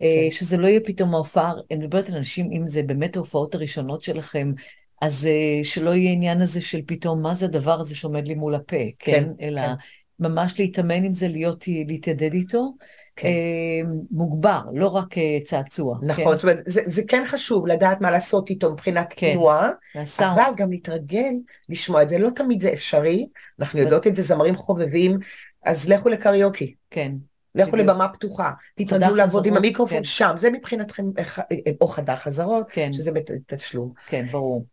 [0.00, 0.30] כן.
[0.30, 4.52] שזה לא יהיה פתאום ההופעה, אני מדברת על אנשים, אם זה באמת ההופעות הראשונות שלכם,
[5.00, 8.54] אז אה, שלא יהיה עניין הזה של פתאום, מה זה הדבר הזה שעומד לי מול
[8.54, 9.12] הפה, כן?
[9.12, 9.72] כן אלא כן.
[10.20, 12.72] ממש להתאמן עם זה, להיות, להתיידד איתו,
[13.16, 13.28] כן.
[13.28, 15.98] אה, מוגבר, לא רק אה, צעצוע.
[16.02, 16.36] נכון, כן?
[16.36, 19.32] זאת אומרת, זה, זה כן חשוב לדעת מה לעשות איתו מבחינת כן.
[19.32, 19.70] תנועה,
[20.18, 21.32] אבל גם להתרגל
[21.68, 22.18] לשמוע את זה.
[22.18, 23.26] לא תמיד זה אפשרי,
[23.60, 25.18] אנחנו יודעות את זה, זמרים חובבים,
[25.64, 26.74] אז לכו לקריוקי.
[26.90, 27.12] כן.
[27.54, 30.04] לכו לבמה פתוחה, תתרגלו לעבוד עם המיקרופון כן.
[30.04, 31.04] שם, זה מבחינתכם,
[31.80, 32.92] או חדר חזרות, כן.
[32.92, 33.92] שזה בתשלום.
[34.06, 34.64] כן, ברור.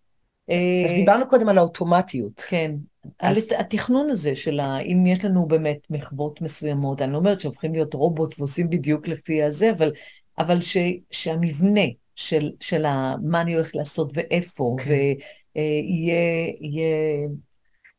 [0.86, 2.44] אז דיברנו קודם על האוטומטיות.
[2.48, 2.72] כן,
[3.20, 3.48] אז...
[3.52, 4.80] על התכנון הזה של ה...
[4.80, 9.44] אם יש לנו באמת מחוות מסוימות, אני לא אומרת שהופכים להיות רובוט ועושים בדיוק לפי
[9.44, 9.92] הזה, אבל,
[10.38, 10.78] אבל ש,
[11.12, 11.82] שהמבנה
[12.16, 13.16] של, של ה...
[13.24, 14.90] מה אני הולך לעשות ואיפה, כן.
[14.90, 16.48] ויהיה...
[16.60, 17.28] יהיה...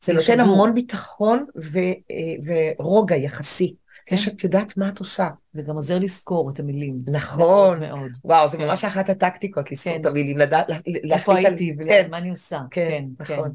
[0.00, 1.78] זה נותן המון ביטחון ו,
[2.10, 3.74] אה, ורוגע יחסי.
[4.10, 4.16] כן.
[4.16, 5.28] שאת יודעת מה את עושה.
[5.54, 6.98] וגם עוזר לזכור את המילים.
[7.06, 7.38] נכון.
[7.38, 8.10] מאוד מאוד.
[8.24, 8.66] וואו, זה כן.
[8.66, 10.00] ממש אחת הטקטיקות, לזכור כן.
[10.00, 10.70] את המילים, לדעת...
[11.12, 12.60] איפה הייתי ומה אני עושה.
[12.70, 13.52] כן, נכון.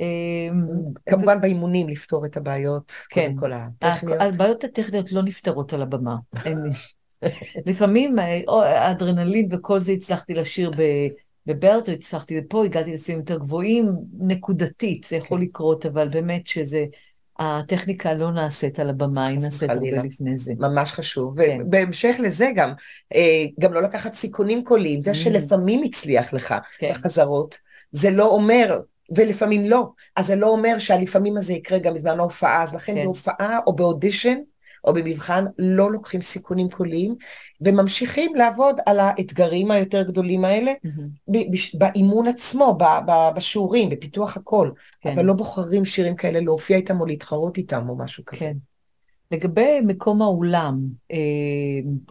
[0.00, 0.66] אמ,
[1.10, 4.20] כמובן באימונים לפתור את הבעיות, כן, כל הטכניות.
[4.20, 6.16] הבעיות הטכניות לא נפתרות על הבמה.
[7.66, 8.18] לפעמים
[8.48, 10.70] האדרנלין וכל זה הצלחתי לשיר
[11.46, 15.44] בברטו, הצלחתי לפה, הגעתי לסיום יותר גבוהים, נקודתית, זה יכול כן.
[15.44, 16.84] לקרות, אבל באמת שזה...
[17.40, 20.52] הטכניקה לא נעשית על הבמה, היא נעשית הרבה לפני זה.
[20.58, 21.42] ממש חשוב.
[21.42, 21.58] כן.
[21.60, 22.72] ובהמשך לזה גם,
[23.14, 25.14] אה, גם לא לקחת סיכונים קוליים, זה mm.
[25.14, 26.92] שלפעמים הצליח לך כן.
[26.92, 27.58] בחזרות,
[27.90, 28.80] זה לא אומר
[29.16, 29.88] ולפעמים לא.
[30.16, 33.04] אז זה לא אומר שהלפעמים הזה יקרה גם בזמן ההופעה, אז לכן כן.
[33.04, 34.38] בהופעה או באודישן
[34.84, 37.14] או במבחן לא לוקחים סיכונים קוליים,
[37.60, 41.78] וממשיכים לעבוד על האתגרים היותר גדולים האלה mm-hmm.
[41.78, 42.78] באימון עצמו,
[43.36, 45.12] בשיעורים, בפיתוח הכל, כן.
[45.12, 48.44] אבל לא בוחרים שירים כאלה להופיע איתם או להתחרות איתם או משהו כזה.
[48.44, 48.56] כן.
[49.30, 50.80] לגבי מקום האולם,
[51.12, 51.16] אה,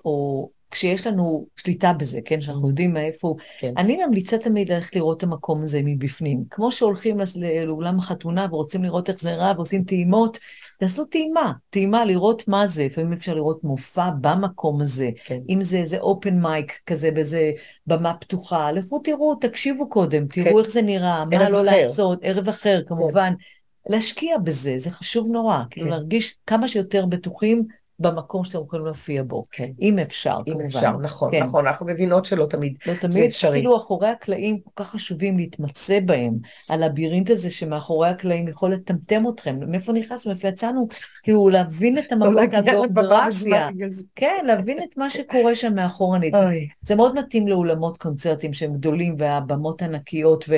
[0.06, 2.68] או כשיש לנו שליטה בזה, כן, שאנחנו.
[2.68, 3.74] יודעים מאיפה, כן.
[3.78, 6.44] אני ממליצה תמיד ללכת לראות את המקום הזה מבפנים.
[6.50, 7.18] כמו שהולכים
[7.66, 10.40] לאולם החתונה ורוצים לראות איך זה רע ועושים טעימות,
[10.80, 15.39] תעשו טעימה, טעימה לראות מה זה, לפעמים אפשר לראות מופע במקום הזה, כן.
[15.50, 17.52] אם זה איזה אופן מייק כזה באיזה
[17.88, 20.60] במה פתוחה, לכו תראו, תקשיבו קודם, תראו כן.
[20.60, 21.88] איך זה נראה, מה לא אחר.
[21.88, 23.34] לעשות, ערב אחר כמובן.
[23.38, 23.94] כן.
[23.94, 25.70] להשקיע בזה, זה חשוב נורא, כאילו כן.
[25.70, 27.68] כאילו להרגיש כמה שיותר בטוחים
[28.00, 29.70] במקום שאתם יכולים להופיע בו, כן.
[29.82, 30.62] אם אפשר, אם כמובן.
[30.62, 31.44] אם אפשר, נכון, כן.
[31.44, 33.52] נכון, אנחנו מבינות שלא תמיד לא תמיד, זה אפשרי.
[33.52, 36.34] אפילו אחורי הקלעים כל כך חשובים להתמצא בהם,
[36.70, 40.88] הלבירינט הזה שמאחורי הקלעים יכול לטמטם אתכם, מאיפה נכנסנו, מאיפה יצאנו,
[41.24, 43.70] כאילו להבין את המקום, לא הגיאוגרפיה,
[44.16, 46.34] כן, להבין את מה שקורה שם מאחורנית.
[46.82, 50.58] זה מאוד מתאים לאולמות קונצרטים שהם גדולים והבמות ענקיות, ו...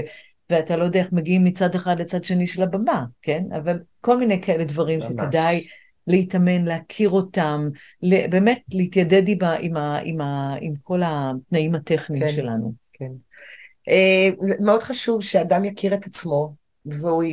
[0.49, 3.43] ואתה לא יודע איך מגיעים מצד אחד לצד שני של הבמה, כן?
[3.57, 5.65] אבל כל מיני כאלה דברים שכדאי
[6.07, 7.69] להתאמן, להכיר אותם,
[8.01, 10.21] באמת להתיידד עם, עם, עם,
[10.61, 12.73] עם כל התנאים הטכניים כן, שלנו.
[12.93, 13.11] כן.
[13.89, 16.53] Uh, מאוד חשוב שאדם יכיר את עצמו,
[16.85, 17.23] והוא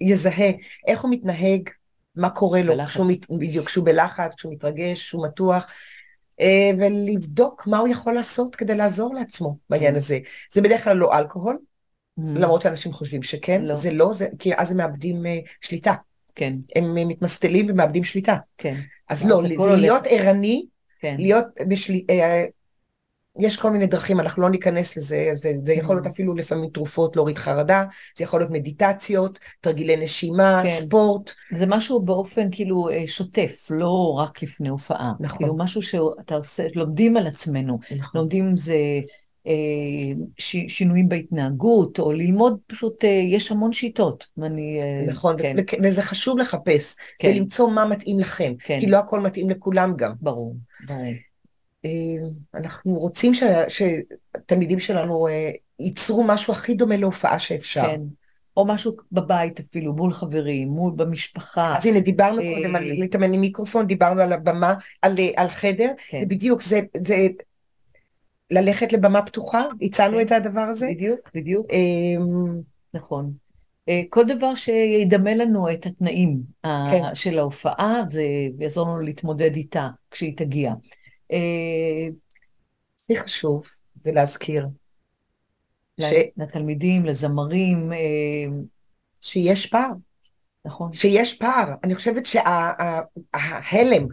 [0.00, 0.50] יזהה
[0.86, 1.68] איך הוא מתנהג,
[2.16, 5.66] מה קורה לו, כשהוא, מת, בדיוק, כשהוא בלחץ, כשהוא מתרגש, כשהוא מתוח,
[6.40, 6.44] uh,
[6.78, 9.96] ולבדוק מה הוא יכול לעשות כדי לעזור לעצמו בעניין כן.
[9.96, 10.18] הזה.
[10.52, 11.58] זה בדרך כלל לא אלכוהול,
[12.18, 12.22] mm.
[12.22, 13.74] למרות שאנשים חושבים שכן, לא.
[13.74, 15.94] זה לא, זה, כי אז הם מאבדים uh, שליטה.
[16.34, 16.54] כן.
[16.76, 18.36] הם מתמסטלים ומאבדים שליטה.
[18.58, 18.74] כן.
[19.08, 20.66] אז לא, זה, זה להיות ערני,
[21.00, 21.14] כן.
[21.18, 22.44] להיות בשליטה, אה,
[23.38, 26.10] יש כל מיני דרכים, אנחנו לא ניכנס לזה, זה, זה יכול להיות mm.
[26.10, 27.84] אפילו לפעמים תרופות להוריד חרדה,
[28.16, 30.68] זה יכול להיות מדיטציות, תרגילי נשימה, כן.
[30.68, 31.30] ספורט.
[31.54, 35.12] זה משהו באופן כאילו אה, שוטף, לא רק לפני הופעה.
[35.20, 35.38] נכון.
[35.38, 38.20] כאילו משהו שאתה עושה, לומדים על עצמנו, נכון.
[38.20, 38.76] לומדים זה
[40.68, 44.26] שינויים בהתנהגות, או ללמוד פשוט, אה, יש המון שיטות.
[44.36, 45.56] ואני, אה, נכון, כן.
[45.82, 47.28] וזה חשוב לחפש, כן.
[47.28, 48.80] ולמצוא מה מתאים לכם, כן.
[48.80, 50.12] כי לא הכל מתאים לכולם גם.
[50.20, 51.02] ברור, ברור.
[52.54, 53.32] אנחנו רוצים
[53.68, 55.28] שהתלמידים שלנו
[55.80, 57.82] ייצרו משהו הכי דומה להופעה שאפשר.
[57.82, 58.00] כן.
[58.56, 61.76] או משהו בבית אפילו, מול חברים, מול במשפחה.
[61.76, 66.20] אז הנה, דיברנו קודם על להתאמן עם מיקרופון, דיברנו על הבמה, על, על חדר, כן.
[66.24, 67.28] ובדיוק, זה, זה
[68.50, 70.26] ללכת לבמה פתוחה, הצענו כן.
[70.26, 70.86] את הדבר הזה.
[70.90, 71.66] בדיוק, בדיוק.
[71.70, 72.60] אמ,
[72.94, 73.32] נכון.
[73.88, 77.14] אה, כל דבר שידמה לנו את התנאים כן.
[77.14, 78.24] של ההופעה, זה
[78.58, 80.72] יעזור לנו להתמודד איתה כשהיא תגיע.
[81.32, 82.08] אה,
[83.04, 83.66] הכי חשוב
[84.02, 84.66] זה להזכיר.
[86.36, 87.92] לתלמידים, לזמרים.
[87.92, 87.98] אה,
[89.20, 89.90] שיש פער.
[90.64, 90.92] נכון.
[90.92, 91.74] שיש פער.
[91.84, 94.06] אני חושבת שההלם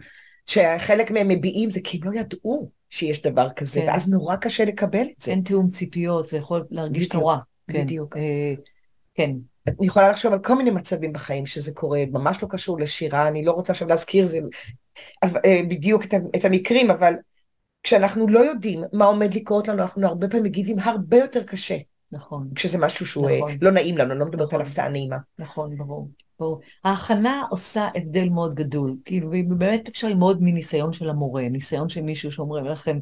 [0.46, 2.70] שחלק מהם מביעים זה כי הם לא ידעו.
[2.90, 3.86] שיש דבר כזה, כן.
[3.86, 5.30] ואז נורא קשה לקבל את זה.
[5.30, 7.36] אין תיאום ציפיות, זה יכול להרגיש בדיוק, נורא.
[7.68, 7.82] כן.
[7.82, 8.16] בדיוק.
[8.16, 8.54] אה,
[9.14, 9.30] כן.
[9.68, 13.44] אני יכולה לחשוב על כל מיני מצבים בחיים שזה קורה, ממש לא קשור לשירה, אני
[13.44, 14.38] לא רוצה עכשיו להזכיר זה,
[15.24, 17.14] אה, בדיוק את, את המקרים, אבל
[17.82, 21.76] כשאנחנו לא יודעים מה עומד לקרות לנו, אנחנו הרבה פעמים מגיבים הרבה יותר קשה.
[22.12, 22.48] נכון.
[22.54, 23.52] כשזה משהו שהוא אה, נכון.
[23.62, 24.60] לא נעים לנו, אני לא מדברת נכון.
[24.60, 25.16] על הפתעה נעימה.
[25.38, 26.08] נכון, ברור.
[26.40, 26.60] ברור.
[26.84, 32.32] ההכנה עושה הבדל מאוד גדול, כאילו, באמת אפשר ללמוד מניסיון של המורה, ניסיון של מישהו
[32.32, 32.98] שאומרים לכם,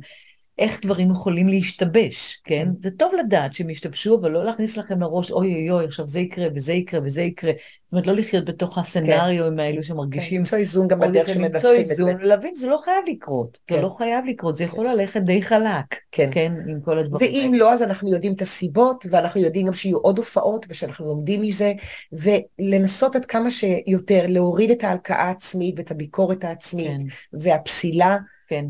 [0.59, 2.65] איך דברים יכולים להשתבש, כן?
[2.65, 2.71] כן?
[2.81, 6.21] זה טוב לדעת שהם ישתבשו, אבל לא להכניס לכם לראש, אוי אוי אוי, עכשיו זה
[6.21, 7.53] יקרה וזה יקרה וזה יקרה.
[7.53, 9.59] זאת אומרת, לא לחיות בתוך הסצנריו כן.
[9.59, 10.31] האלו שמרגישים...
[10.31, 12.13] כן, למצוא איזון גם בדרך שמנסחים את זה.
[12.21, 13.59] להבין, זה לא חייב לקרות.
[13.67, 13.75] כן.
[13.75, 17.55] זה לא חייב לקרות, זה יכול ללכת די חלק, כן, כן עם כל הדברים ואם
[17.55, 21.73] לא, אז אנחנו יודעים את הסיבות, ואנחנו יודעים גם שיהיו עוד הופעות, ושאנחנו לומדים מזה,
[22.13, 27.39] ולנסות עד כמה שיותר להוריד את ההלקאה העצמית ואת הביקורת העצמית, כן.
[27.41, 28.17] והפסילה.
[28.49, 28.65] כן.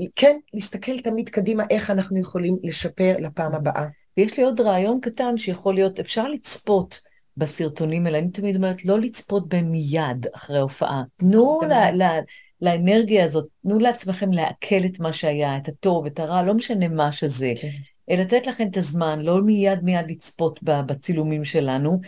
[0.00, 3.86] וכן, להסתכל תמיד קדימה איך אנחנו יכולים לשפר לפעם הבאה.
[4.16, 7.00] ויש לי עוד רעיון קטן שיכול להיות, אפשר לצפות
[7.36, 11.02] בסרטונים האלה, אני תמיד אומרת, לא לצפות בהם מיד אחרי ההופעה.
[11.16, 12.20] תנו ל, ל,
[12.60, 17.12] לאנרגיה הזאת, תנו לעצמכם לעכל את מה שהיה, את הטוב, את הרע, לא משנה מה
[17.12, 17.52] שזה.
[17.60, 17.68] כן.
[18.08, 22.00] לתת לכם את הזמן, לא מיד מיד לצפות בצילומים שלנו,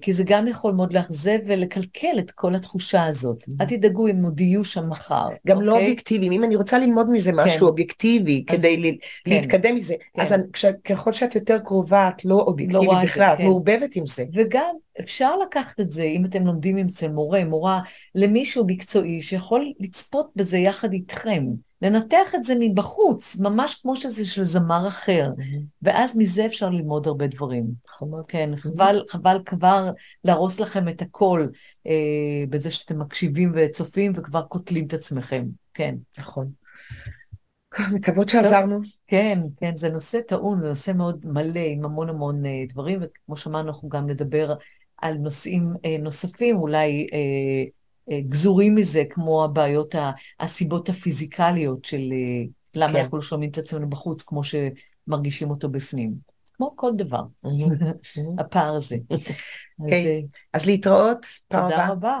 [0.00, 3.42] כי זה גם יכול מאוד לאכזב ולקלקל את כל התחושה הזאת.
[3.42, 3.52] Mm-hmm.
[3.60, 5.28] אל תדאגו, הם עוד יהיו שם מחר.
[5.46, 5.84] גם לא אוקיי?
[5.84, 6.32] אובייקטיביים.
[6.32, 7.36] אם אני רוצה ללמוד מזה כן.
[7.36, 9.30] משהו אובייקטיבי כדי כן.
[9.30, 10.34] להתקדם מזה, אז
[10.84, 14.24] ככל שאת יותר קרובה, את לא אובייקטיבית לא בכלל, את מעורבבת עם זה.
[14.34, 17.80] וגם אפשר לקחת את זה, אם אתם לומדים אצל מורה, מורה,
[18.14, 21.46] למישהו מקצועי שיכול לצפות בזה יחד איתכם.
[21.82, 25.60] לנתח את זה מבחוץ, ממש כמו שזה של זמר אחר, mm-hmm.
[25.82, 27.64] ואז מזה אפשר ללמוד הרבה דברים.
[27.94, 28.22] נכון.
[28.28, 28.60] כן, mm-hmm.
[28.60, 29.90] חבל, חבל כבר
[30.24, 31.46] להרוס לכם את הכל
[31.86, 35.94] אה, בזה שאתם מקשיבים וצופים וכבר קוטלים את עצמכם, כן.
[36.18, 36.50] נכון.
[37.92, 38.80] מקוות שעזרנו.
[39.06, 43.36] כן, כן, זה נושא טעון, זה נושא מאוד מלא עם המון המון אה, דברים, וכמו
[43.36, 44.54] שאמרנו, אנחנו גם נדבר
[44.98, 47.06] על נושאים אה, נוספים, אולי...
[47.12, 47.76] אה,
[48.10, 49.94] אה, גזורים מזה, כמו הבעיות,
[50.40, 52.44] הסיבות הפיזיקליות של אה,
[52.76, 52.98] למה כן.
[52.98, 56.35] אנחנו לא שומעים את עצמנו בחוץ, כמו שמרגישים אותו בפנים.
[56.56, 57.22] כמו כל דבר,
[58.38, 58.96] הפער הזה.
[59.10, 60.20] אז, אה,
[60.52, 61.76] אז להתראות, פעם הבאה.
[61.76, 62.20] תודה רבה.